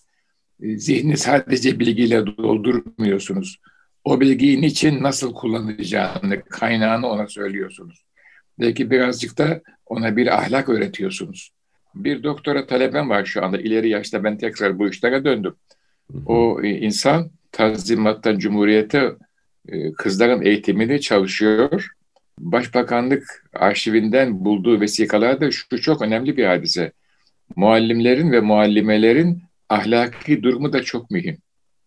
[0.61, 3.59] E, zihni sadece bilgiyle doldurmuyorsunuz.
[4.03, 8.05] O bilgiyi niçin nasıl kullanacağını, kaynağını ona söylüyorsunuz.
[8.59, 11.51] Belki birazcık da ona bir ahlak öğretiyorsunuz.
[11.95, 13.57] Bir doktora talebem var şu anda.
[13.57, 15.55] ileri yaşta ben tekrar bu işlere döndüm.
[16.25, 19.11] O e, insan Tanzimat'tan Cumhuriyet'e
[19.69, 21.87] e, kızların eğitimini çalışıyor.
[22.39, 26.91] Başbakanlık arşivinden bulduğu vesikalarda şu çok önemli bir hadise.
[27.55, 31.37] Muallimlerin ve muallimelerin ahlaki durumu da çok mühim.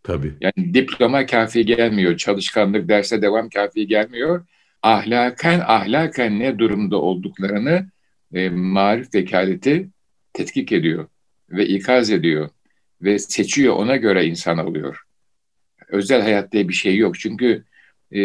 [0.03, 0.35] Tabii.
[0.41, 4.47] Yani diploma kafi gelmiyor, çalışkanlık, derse devam kafi gelmiyor.
[4.83, 7.87] Ahlaken ahlaken ne durumda olduklarını
[8.33, 9.89] e, marif vekaleti
[10.33, 11.09] tetkik ediyor
[11.51, 12.51] ve ikaz ediyor
[13.03, 15.03] ve seçiyor ona göre insan oluyor.
[15.89, 17.65] Özel hayat diye bir şey yok çünkü
[18.11, 18.21] e,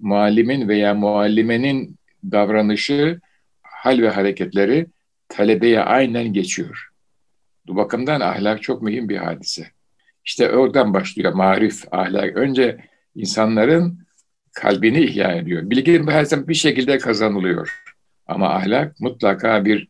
[0.00, 3.20] muallimin veya muallimenin davranışı,
[3.62, 4.86] hal ve hareketleri
[5.28, 6.88] talebeye aynen geçiyor.
[7.66, 9.66] Bu bakımdan ahlak çok mühim bir hadise.
[10.24, 12.36] İşte oradan başlıyor marif, ahlak.
[12.36, 12.78] Önce
[13.14, 13.98] insanların
[14.52, 15.70] kalbini ihya ediyor.
[15.70, 17.93] Bilgi zaman bir şekilde kazanılıyor.
[18.26, 19.88] Ama ahlak mutlaka bir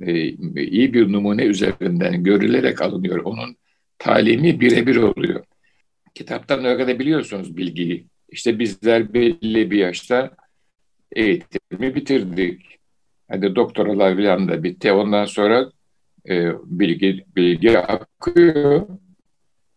[0.00, 0.28] e,
[0.62, 3.24] iyi bir numune üzerinden görülerek alınıyor.
[3.24, 3.56] Onun
[3.98, 5.44] talimi birebir oluyor.
[6.14, 8.06] Kitaptan öğrenebiliyorsunuz bilgiyi.
[8.28, 10.30] İşte bizler belli bir yaşta
[11.12, 12.62] eğitimi bitirdik.
[13.28, 14.92] Hadi doktoralar falan da bitti.
[14.92, 15.70] Ondan sonra
[16.28, 18.86] e, bilgi bilgi akıyor.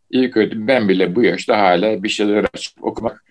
[0.09, 3.25] İlk öğretim ben bile bu yaşta hala bir şeyler açıp okumak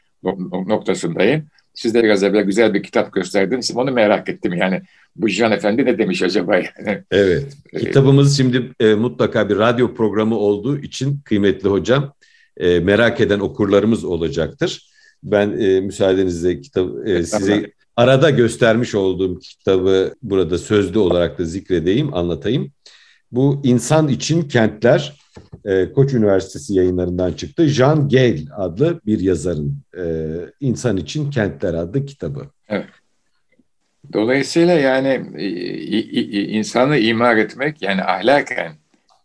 [0.53, 1.49] noktasındayım.
[1.77, 3.77] Siz de biraz evvel güzel bir kitap gösterdiniz.
[3.77, 4.83] Onu merak ettim yani.
[5.17, 6.57] Bu Can Efendi ne demiş acaba?
[6.57, 7.03] Yani?
[7.11, 7.57] Evet.
[7.73, 12.13] E, Kitabımız şimdi e, mutlaka bir radyo programı olduğu için kıymetli hocam
[12.57, 14.91] e, merak eden okurlarımız olacaktır.
[15.23, 22.15] Ben e, müsaadenizle kitap e, size arada göstermiş olduğum kitabı burada sözlü olarak da zikredeyim,
[22.15, 22.73] anlatayım.
[23.33, 25.13] Bu insan için kentler
[25.65, 27.67] e, Koç Üniversitesi yayınlarından çıktı.
[27.67, 30.05] Jean Gale adlı bir yazarın e,
[30.61, 32.47] İnsan için Kentler adlı kitabı.
[32.69, 32.87] Evet.
[34.13, 35.41] Dolayısıyla yani
[36.49, 38.73] insanı imar etmek yani ahlaken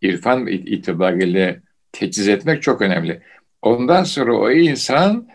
[0.01, 3.21] irfan itibariyle teçhiz etmek çok önemli.
[3.61, 5.27] Ondan sonra o insan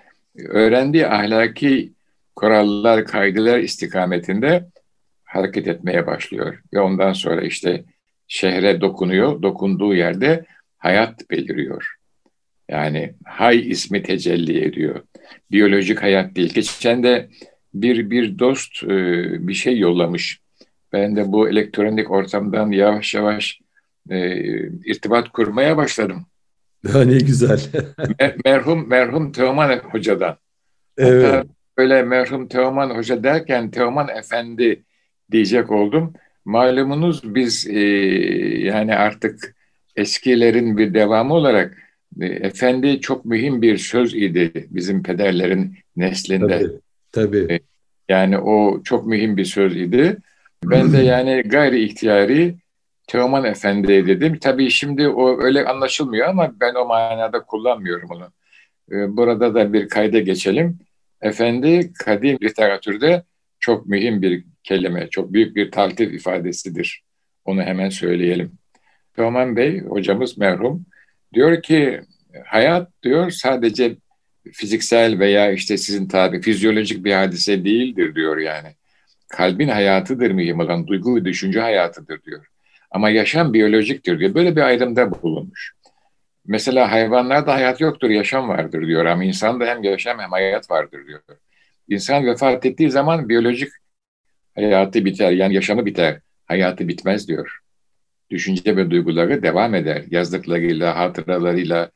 [0.49, 1.93] öğrendiği ahlaki
[2.37, 4.67] kurallar, kaydeler istikametinde
[5.25, 6.63] hareket etmeye başlıyor.
[6.75, 7.85] Ve ondan sonra işte
[8.29, 10.45] şehre dokunuyor, dokunduğu yerde
[10.79, 11.95] hayat beliriyor.
[12.69, 15.01] Yani hay ismi tecelli ediyor.
[15.51, 16.55] Biyolojik hayat değil.
[16.55, 17.29] Geçen de
[17.75, 18.89] bir bir dost e,
[19.49, 20.41] bir şey yollamış.
[20.93, 23.61] Ben de bu elektronik ortamdan yavaş yavaş
[24.11, 26.27] e, irtibat kurmaya başladım.
[26.93, 27.61] Ha, ne güzel.
[28.21, 30.37] Mer merhum merhum Teoman Hoca'dan.
[30.99, 31.25] Evet.
[31.25, 31.45] Hatta
[31.79, 34.85] böyle merhum Teoman Hoca derken Teoman Efendi
[35.31, 36.13] diyecek oldum.
[36.45, 37.81] Malumunuz biz e,
[38.59, 39.56] yani artık
[39.97, 41.79] eskilerin bir devamı olarak
[42.21, 46.59] e, efendi çok mühim bir söz idi bizim pederlerin neslinde.
[46.59, 46.81] Tabii.
[47.13, 47.53] tabii.
[47.53, 47.61] E,
[48.09, 50.17] yani o çok mühim bir söz idi.
[50.65, 52.57] Ben de yani gayri ihtiyari
[53.07, 54.39] Teoman Efendi dedim.
[54.39, 58.33] Tabii şimdi o öyle anlaşılmıyor ama ben o manada kullanmıyorum onu.
[58.93, 60.79] E, burada da bir kayda geçelim.
[61.23, 63.23] Efendi kadim literatürde
[63.61, 67.03] çok mühim bir kelime, çok büyük bir taltif ifadesidir.
[67.45, 68.53] Onu hemen söyleyelim.
[69.17, 70.87] Teoman Bey hocamız merhum
[71.35, 72.01] diyor ki
[72.45, 73.97] hayat diyor sadece
[74.53, 78.69] fiziksel veya işte sizin tabi fizyolojik bir hadise değildir diyor yani.
[79.29, 82.47] Kalbin hayatıdır mühim olan, duygu ve düşünce hayatıdır diyor.
[82.91, 84.35] Ama yaşam biyolojiktir diyor.
[84.35, 85.73] Böyle bir ayrımda bulunmuş.
[86.47, 89.05] Mesela hayvanlarda hayat yoktur, yaşam vardır diyor.
[89.05, 91.21] Ama insanda hem yaşam hem hayat vardır diyor.
[91.89, 93.69] İnsan vefat ettiği zaman biyolojik
[94.55, 96.21] hayatı biter, yani yaşamı biter.
[96.47, 97.59] Hayatı bitmez diyor.
[98.31, 100.05] Düşünce ve duyguları devam eder.
[100.11, 101.91] Yazdıklarıyla, hatıralarıyla,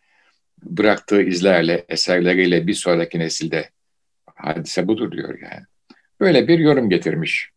[0.63, 3.71] bıraktığı izlerle, eserleriyle bir sonraki nesilde.
[4.35, 5.65] Hadise budur diyor yani.
[6.21, 7.51] Böyle bir yorum getirmiş.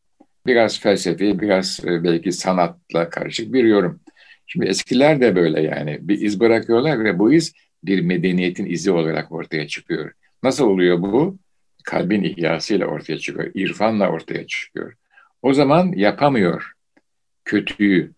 [0.46, 4.00] Biraz felsefi, biraz e, belki sanatla karışık bir yorum.
[4.48, 9.32] Şimdi eskiler de böyle yani bir iz bırakıyorlar ve bu iz bir medeniyetin izi olarak
[9.32, 10.12] ortaya çıkıyor.
[10.44, 11.38] Nasıl oluyor bu?
[11.84, 14.94] Kalbin ihyasıyla ortaya çıkıyor, irfanla ortaya çıkıyor.
[15.42, 16.72] O zaman yapamıyor
[17.46, 18.12] kötüyü.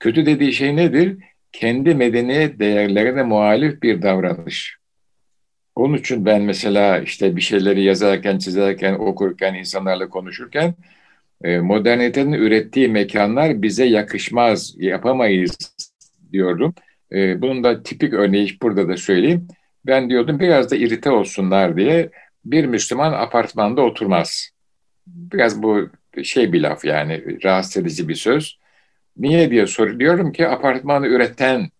[0.00, 1.16] Kötü dediği şey nedir?
[1.52, 4.76] Kendi medeniyet değerlerine muhalif bir davranış.
[5.74, 10.74] Onun için ben mesela işte bir şeyleri yazarken, çizerken, okurken, insanlarla konuşurken
[11.44, 15.56] e, modernitenin ürettiği mekanlar bize yakışmaz, yapamayız
[16.32, 16.74] diyordum.
[17.12, 19.48] E, bunun da tipik örneği burada da söyleyeyim.
[19.86, 22.10] Ben diyordum biraz da irite olsunlar diye
[22.44, 24.50] bir Müslüman apartmanda oturmaz.
[25.06, 25.88] Biraz bu
[26.22, 28.60] şey bir laf yani rahatsız edici bir söz.
[29.20, 31.70] Niye diye soruyorum ki apartmanı üreten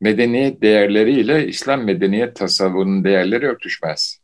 [0.00, 4.18] medeniyet değerleriyle İslam medeniyet tasavvurunun değerleri örtüşmez.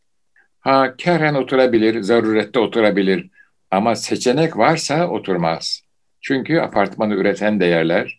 [0.61, 3.31] Ha keren oturabilir, zarurette oturabilir
[3.71, 5.81] ama seçenek varsa oturmaz.
[6.21, 8.19] Çünkü apartmanı üreten değerler,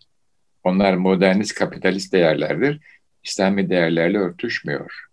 [0.63, 2.79] onlar modernist kapitalist değerlerdir.
[3.23, 5.05] İslami değerlerle örtüşmüyor.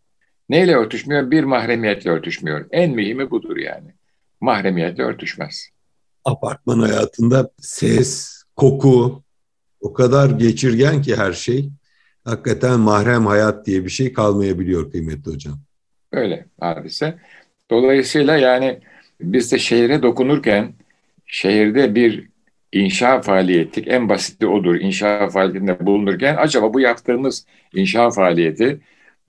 [0.49, 1.31] Neyle örtüşmüyor?
[1.31, 2.67] Bir mahremiyetle örtüşmüyor.
[2.71, 3.95] En mühimi budur yani.
[4.41, 5.69] Mahremiyetle örtüşmez.
[6.25, 9.23] Apartman hayatında ses, koku
[9.81, 11.71] o kadar geçirgen ki her şey.
[12.25, 15.61] Hakikaten mahrem hayat diye bir şey kalmayabiliyor kıymetli hocam.
[16.13, 17.19] Öyle hadise.
[17.71, 18.81] Dolayısıyla yani
[19.21, 20.73] biz de şehre dokunurken
[21.27, 22.29] şehirde bir
[22.73, 24.75] inşa faaliyeti en basiti odur.
[24.75, 28.81] İnşa faaliyetinde bulunurken acaba bu yaptığımız inşa faaliyeti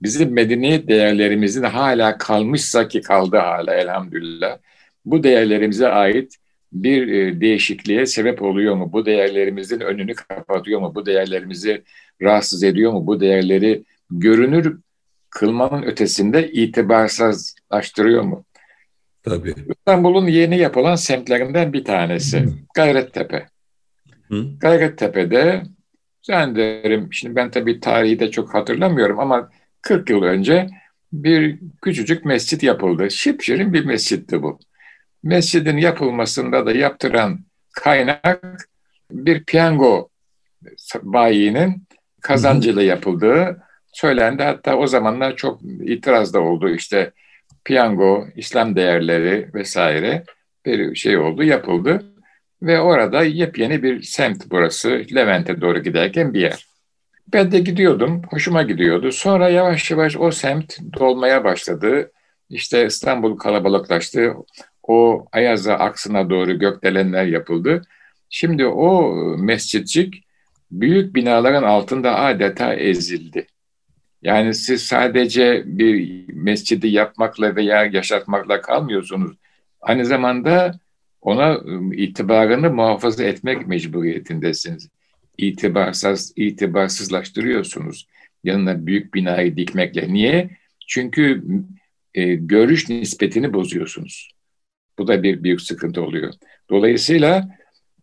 [0.02, 4.58] bizim medeniyet değerlerimizin hala kalmışsa ki kaldı hala elhamdülillah.
[5.04, 6.36] Bu değerlerimize ait
[6.74, 8.92] bir e, değişikliğe sebep oluyor mu?
[8.92, 10.92] Bu değerlerimizin önünü kapatıyor mu?
[10.94, 11.82] Bu değerlerimizi
[12.22, 13.06] rahatsız ediyor mu?
[13.06, 14.78] Bu değerleri görünür
[15.30, 18.44] kılmanın ötesinde itibarsızlaştırıyor mu?
[19.22, 19.54] Tabii.
[19.76, 22.48] İstanbul'un yeni yapılan semtlerinden bir tanesi Hı.
[22.74, 23.46] Gayrettepe.
[24.28, 24.44] Hı.
[24.60, 25.62] Gayrettepe'de
[26.22, 29.50] zannederim, şimdi ben tabii tarihi de çok hatırlamıyorum ama
[29.82, 30.66] 40 yıl önce
[31.12, 33.10] bir küçücük mescit yapıldı.
[33.10, 34.58] Şipşirin bir mescitti bu
[35.24, 37.38] mescidin yapılmasında da yaptıran
[37.72, 38.68] kaynak
[39.10, 40.08] bir piyango
[41.02, 41.86] bayinin
[42.20, 44.42] kazancıyla yapıldığı söylendi.
[44.42, 46.70] Hatta o zamanlar çok itiraz da oldu.
[46.70, 47.10] İşte
[47.64, 50.24] piyango, İslam değerleri vesaire
[50.66, 52.04] bir şey oldu, yapıldı.
[52.62, 54.88] Ve orada yepyeni bir semt burası.
[55.14, 56.66] Levent'e doğru giderken bir yer.
[57.32, 59.12] Ben de gidiyordum, hoşuma gidiyordu.
[59.12, 62.12] Sonra yavaş yavaş o semt dolmaya başladı.
[62.50, 64.34] İşte İstanbul kalabalıklaştı
[64.88, 67.82] o Ayaza aksına doğru gökdelenler yapıldı.
[68.30, 70.24] Şimdi o mescitcik
[70.70, 73.46] büyük binaların altında adeta ezildi.
[74.22, 79.36] Yani siz sadece bir mescidi yapmakla veya yaşatmakla kalmıyorsunuz.
[79.80, 80.80] Aynı zamanda
[81.20, 84.88] ona ıı, itibarını muhafaza etmek mecburiyetindesiniz.
[85.38, 88.06] itibarsız, itibarsızlaştırıyorsunuz.
[88.44, 90.12] Yanına büyük binayı dikmekle.
[90.12, 90.50] Niye?
[90.88, 91.44] Çünkü
[92.14, 94.33] e, görüş nispetini bozuyorsunuz.
[94.98, 96.34] Bu da bir büyük sıkıntı oluyor.
[96.70, 97.48] Dolayısıyla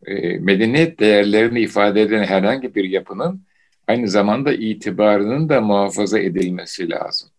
[0.06, 3.42] e, medeniyet değerlerini ifade eden herhangi bir yapının
[3.88, 7.30] aynı zamanda itibarının da muhafaza edilmesi lazım.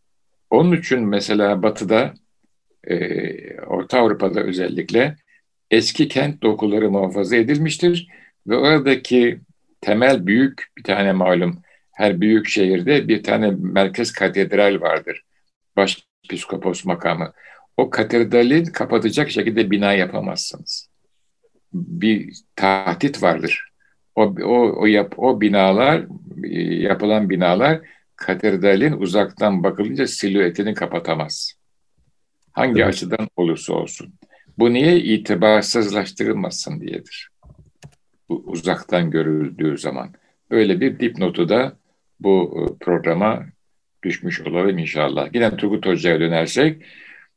[0.51, 2.15] Onun için mesela Batı'da,
[2.85, 5.17] e, Orta Avrupa'da özellikle
[5.71, 8.09] eski kent dokuları muhafaza edilmiştir
[8.47, 9.41] ve oradaki
[9.81, 11.63] temel büyük bir tane malum
[11.93, 15.25] her büyük şehirde bir tane merkez katedral vardır.
[15.77, 17.33] Başpiskopos makamı.
[17.77, 20.89] O katedrali kapatacak şekilde bina yapamazsınız.
[21.73, 23.69] Bir tahdit vardır.
[24.15, 26.07] O, o, o, yap, o binalar,
[26.83, 27.81] yapılan binalar
[28.17, 31.53] katedralin uzaktan bakılınca silüetini kapatamaz.
[32.53, 32.89] Hangi evet.
[32.89, 34.15] açıdan olursa olsun.
[34.59, 37.31] Bu niye itibarsızlaştırılmasın diyedir.
[38.29, 40.15] Bu uzaktan görüldüğü zaman.
[40.51, 41.77] Böyle bir dipnotu da
[42.21, 43.47] bu e, programa
[44.03, 45.29] düşmüş olalım inşallah.
[45.35, 46.83] Yine Turgut Hoca'ya dönersek,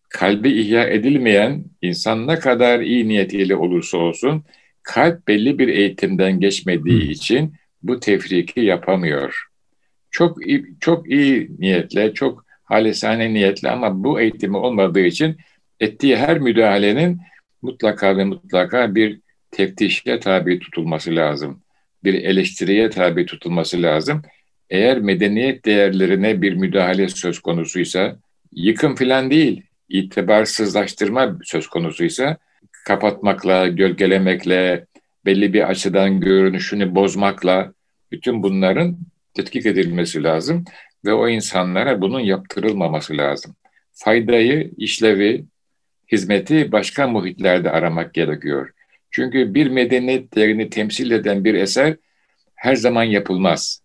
[0.09, 4.43] kalbi ihya edilmeyen insan ne kadar iyi niyetiyle olursa olsun,
[4.83, 9.43] kalp belli bir eğitimden geçmediği için bu tefriki yapamıyor.
[10.11, 15.37] Çok iyi, çok iyi niyetle, çok halisane niyetle ama bu eğitimi olmadığı için
[15.79, 17.21] ettiği her müdahalenin
[17.61, 19.19] mutlaka ve mutlaka bir
[19.51, 21.61] teftişe tabi tutulması lazım.
[22.03, 24.21] Bir eleştiriye tabi tutulması lazım.
[24.69, 28.19] Eğer medeniyet değerlerine bir müdahale söz konusuysa,
[28.51, 32.37] yıkım filan değil, itibarsızlaştırma söz konusuysa,
[32.85, 34.85] kapatmakla, gölgelemekle,
[35.25, 37.73] belli bir açıdan görünüşünü bozmakla,
[38.11, 38.97] bütün bunların
[39.33, 40.65] tetkik edilmesi lazım
[41.05, 43.55] ve o insanlara bunun yaptırılmaması lazım.
[43.93, 45.45] Faydayı, işlevi,
[46.11, 48.71] hizmeti başka muhitlerde aramak gerekiyor.
[49.11, 51.95] Çünkü bir medeniyet değerini temsil eden bir eser
[52.55, 53.81] her zaman yapılmaz.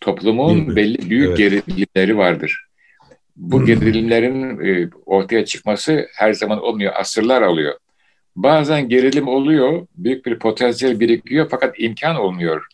[0.00, 1.38] Toplumun belli büyük evet.
[1.38, 2.63] gerilimleri vardır.
[3.36, 3.66] Bu hmm.
[3.66, 7.74] gerilimlerin e, ortaya çıkması her zaman olmuyor, asırlar alıyor.
[8.36, 12.66] Bazen gerilim oluyor, büyük bir potansiyel birikiyor fakat imkan olmuyor.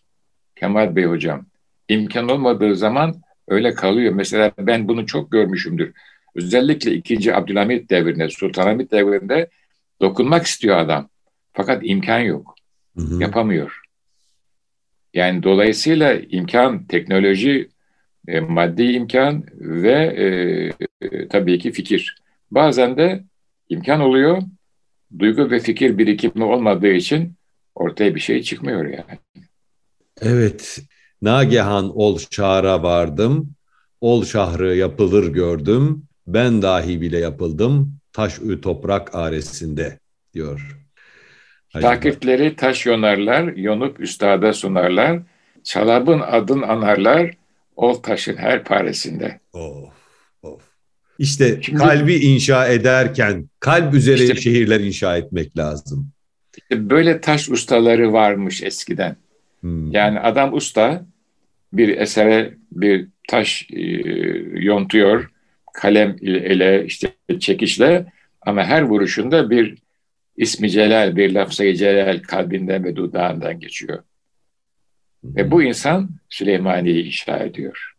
[0.55, 1.45] Kemal Bey hocam,
[1.89, 4.13] imkan olmadığı zaman öyle kalıyor.
[4.13, 5.93] Mesela ben bunu çok görmüşümdür.
[6.35, 7.35] Özellikle 2.
[7.35, 9.49] Abdülhamit devrinde, Sultanahmet devrinde
[10.01, 11.09] dokunmak istiyor adam.
[11.53, 12.55] Fakat imkan yok.
[12.97, 13.21] Hı hı.
[13.21, 13.81] Yapamıyor.
[15.13, 17.69] Yani dolayısıyla imkan, teknoloji,
[18.27, 20.25] e, maddi imkan ve e,
[21.07, 22.17] e, tabii ki fikir.
[22.51, 23.23] Bazen de
[23.69, 24.41] imkan oluyor,
[25.19, 27.33] duygu ve fikir birikimi olmadığı için
[27.75, 29.19] ortaya bir şey çıkmıyor yani.
[30.21, 30.79] Evet,
[31.21, 33.55] Nagehan ol şahra vardım,
[34.01, 39.99] ol şahrı yapılır gördüm, ben dahi bile yapıldım taş ü toprak aresinde
[40.33, 40.77] diyor.
[41.73, 45.19] Takipleri taş yonarlar, yonup üstada sunarlar,
[45.63, 47.31] çalabın adın anarlar,
[47.81, 49.39] ol taşın her paresinde.
[49.53, 49.93] Of,
[50.43, 50.61] of.
[51.19, 56.11] İşte Şimdi, kalbi inşa ederken kalp üzere işte, şehirler inşa etmek lazım.
[56.57, 59.15] İşte böyle taş ustaları varmış eskiden.
[59.61, 59.91] Hmm.
[59.91, 61.05] Yani adam usta
[61.73, 63.81] bir esere bir taş e,
[64.53, 65.31] yontuyor,
[65.73, 68.05] kalem ile işte çekişle
[68.41, 69.77] ama her vuruşunda bir
[70.37, 74.03] ismi celal, bir lafzayı celal kalbinden ve dudağından geçiyor.
[75.23, 77.93] Ve bu insan Süleymaniye'yi inşa ediyor.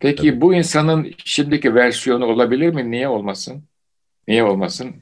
[0.00, 0.40] Peki evet.
[0.40, 2.90] bu insanın şimdiki versiyonu olabilir mi?
[2.90, 3.64] Niye olmasın?
[4.28, 4.96] Niye olmasın?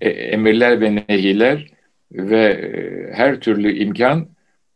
[0.00, 1.70] E, emirler ve nehiler
[2.12, 4.28] ve e, her türlü imkan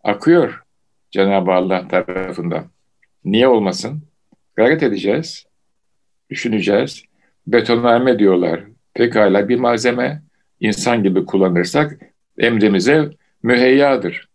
[0.05, 0.63] akıyor
[1.11, 2.71] Cenab-ı Allah tarafından.
[3.25, 4.03] Niye olmasın?
[4.57, 5.47] Gayret edeceğiz
[6.31, 7.03] düşüneceğiz.
[7.47, 8.61] Betonarme diyorlar.
[8.95, 10.23] Pekala bir malzeme
[10.61, 12.01] insan gibi kullanırsak
[12.39, 13.11] emrimize
[13.43, 14.29] müheyyadır.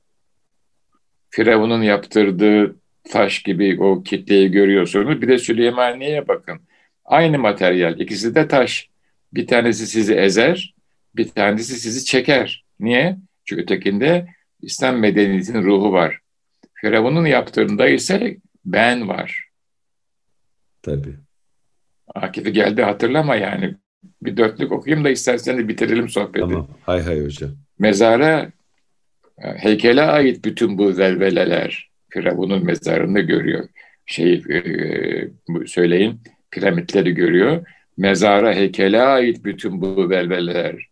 [1.31, 2.75] Firavun'un yaptırdığı
[3.11, 5.21] taş gibi o kitleyi görüyorsunuz.
[5.21, 6.59] Bir de Süleymaniye'ye bakın.
[7.05, 7.99] Aynı materyal.
[7.99, 8.89] İkisi de taş.
[9.33, 10.75] Bir tanesi sizi ezer,
[11.15, 12.65] bir tanesi sizi çeker.
[12.79, 13.17] Niye?
[13.45, 14.27] Çünkü ötekinde
[14.61, 16.19] İslam medeniyetinin ruhu var.
[16.73, 19.47] Firavun'un yaptığında ise ben var.
[20.81, 21.15] Tabii.
[22.15, 23.75] Akif'i geldi hatırlama yani.
[24.21, 26.39] Bir dörtlük okuyayım da istersen de bitirelim sohbeti.
[26.39, 26.67] Tamam.
[26.81, 27.51] Hay hay hocam.
[27.79, 28.51] Mezara
[29.37, 33.69] heykele ait bütün bu velveleler Firavun'un mezarını görüyor.
[34.05, 34.61] Şey e,
[35.67, 36.21] söyleyin
[36.51, 37.65] piramitleri görüyor.
[37.97, 40.87] Mezara heykele ait bütün bu velveleler.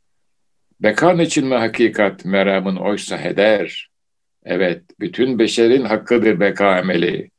[0.80, 3.90] Bekan için mi hakikat meramın oysa heder?
[4.44, 7.32] Evet, bütün beşerin hakkıdır beka emeli.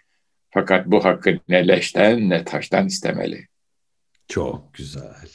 [0.51, 3.47] Fakat bu hakkı ne leşten ne taştan istemeli.
[4.29, 5.29] Çok güzel.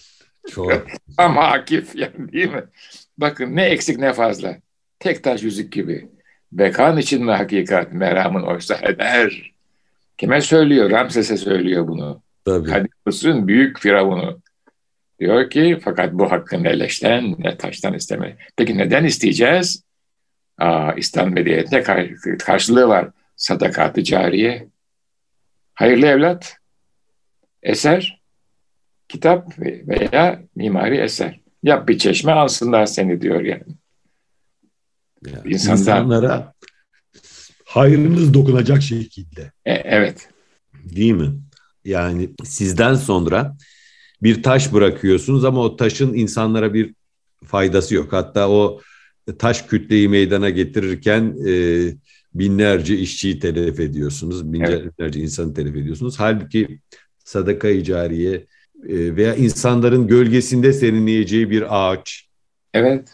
[0.52, 0.88] Çok
[1.18, 2.64] Ama Akif yani değil mi?
[3.18, 4.58] Bakın ne eksik ne fazla.
[5.06, 6.10] Tek taş yüzük gibi.
[6.52, 9.52] Bekan için mi hakikat meramın oysa eder?
[10.18, 10.92] Kime söylüyor?
[10.92, 12.22] Ramses'e söylüyor bunu.
[12.46, 12.70] Tabii.
[12.70, 14.42] Kadir büyük firavunu.
[15.20, 18.38] Diyor ki fakat bu hakkı ne leşten ne taştan isteme.
[18.58, 19.84] Peki neden isteyeceğiz?
[20.58, 21.84] Aa, İslam medeniyetine
[22.38, 23.10] karşılığı var.
[23.36, 24.68] Sadakat-ı cariye.
[25.74, 26.58] Hayırlı evlat.
[27.64, 28.22] Eser.
[29.08, 31.40] Kitap veya mimari eser.
[31.64, 33.76] Yap bir çeşme alsınlar seni diyor yani.
[35.34, 36.54] Yani İnsanlara
[37.66, 39.52] hayrınız dokunacak şekilde.
[39.66, 40.30] E, evet.
[40.74, 41.32] Değil mi?
[41.86, 43.58] Yani sizden sonra
[44.24, 46.94] bir taş bırakıyorsunuz ama o taşın insanlara bir
[47.44, 48.14] faydası yok.
[48.14, 48.82] Hatta o
[49.40, 51.54] taş kütleyi meydana getirirken e,
[52.34, 54.54] binlerce işçiyi telef ediyorsunuz.
[54.54, 55.16] Binlerce evet.
[55.16, 56.16] insanı telef ediyorsunuz.
[56.20, 56.80] Halbuki
[57.24, 58.46] sadaka-i cariye
[58.90, 62.28] e, veya insanların gölgesinde serinleyeceği bir ağaç.
[62.74, 63.10] Evet.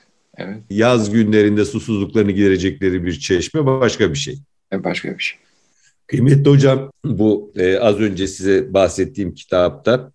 [0.45, 0.57] Evet.
[0.69, 4.39] Yaz günlerinde susuzluklarını giderecekleri bir çeşme başka bir şey.
[4.71, 5.39] Evet, başka bir şey.
[6.07, 10.11] Kıymetli hocam bu e, az önce size bahsettiğim kitapta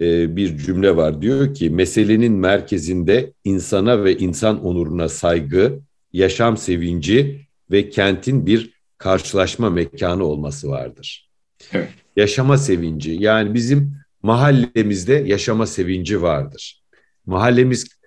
[0.00, 1.22] e, bir cümle var.
[1.22, 5.80] Diyor ki meselenin merkezinde insana ve insan onuruna saygı,
[6.12, 11.30] yaşam sevinci ve kentin bir karşılaşma mekanı olması vardır.
[11.72, 11.88] Evet.
[12.16, 16.82] Yaşama sevinci yani bizim mahallemizde yaşama sevinci vardır.
[17.26, 17.97] Mahallemiz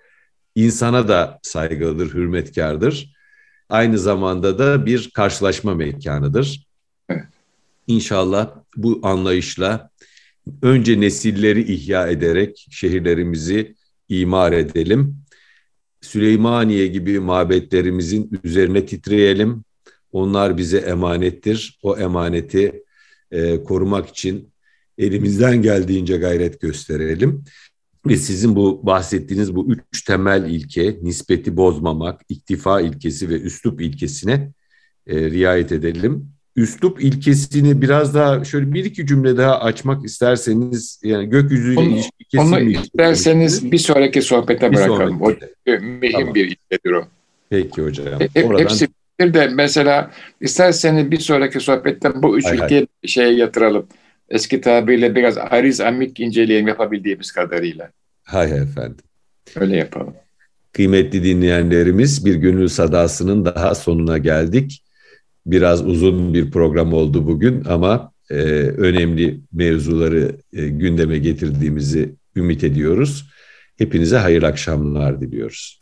[0.54, 3.12] insana da saygılıdır, hürmetkardır.
[3.68, 6.66] Aynı zamanda da bir karşılaşma mekanıdır.
[7.08, 7.24] Evet.
[7.86, 9.90] İnşallah bu anlayışla
[10.62, 13.74] önce nesilleri ihya ederek şehirlerimizi
[14.08, 15.16] imar edelim.
[16.00, 19.64] Süleymaniye gibi mabetlerimizin üzerine titreyelim.
[20.12, 21.78] Onlar bize emanettir.
[21.82, 22.82] O emaneti
[23.30, 24.52] e, korumak için
[24.98, 27.44] elimizden geldiğince gayret gösterelim.
[28.06, 34.52] Ve sizin bu bahsettiğiniz bu üç temel ilke, nispeti bozmamak, iktifa ilkesi ve üslup ilkesine
[35.06, 41.28] e, riayet edelim üslup ilkesini biraz daha şöyle bir iki cümle daha açmak isterseniz yani
[41.28, 45.18] gökyüzüyle onu, ilişki Onu isterseniz bir sonraki sohbete bir bırakalım.
[45.18, 45.46] Sonraki.
[45.66, 46.34] O mühim tamam.
[46.34, 47.04] bir ilkedir o.
[47.50, 48.20] Peki hocam.
[48.34, 48.62] He, Oradan...
[48.62, 48.88] Hepsi
[49.20, 53.08] bir de mesela isterseniz bir sonraki sohbette bu üç hay ilkeyi hay.
[53.08, 53.86] şeye yatıralım.
[54.32, 57.90] Eski tabirle biraz ariz amik inceleyelim yapabildiğimiz kadarıyla.
[58.22, 59.04] Hay efendim.
[59.56, 60.14] Öyle yapalım.
[60.72, 64.84] Kıymetli dinleyenlerimiz bir gönül sadasının daha sonuna geldik.
[65.46, 73.30] Biraz uzun bir program oldu bugün ama e, önemli mevzuları e, gündeme getirdiğimizi ümit ediyoruz.
[73.78, 75.81] Hepinize hayırlı akşamlar diliyoruz.